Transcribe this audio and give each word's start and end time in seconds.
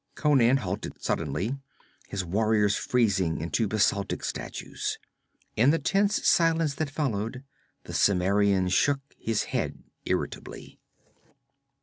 Conan 0.15 0.57
halted 0.57 0.99
suddenly, 0.99 1.59
his 2.07 2.25
warriors 2.25 2.75
freezing 2.75 3.39
into 3.39 3.67
basaltic 3.67 4.23
statues. 4.23 4.97
In 5.55 5.69
the 5.69 5.77
tense 5.77 6.27
silence 6.27 6.73
that 6.73 6.89
followed, 6.89 7.43
the 7.83 7.93
Cimmerian 7.93 8.67
shook 8.69 9.01
his 9.19 9.43
head 9.53 9.83
irritably. 10.05 10.79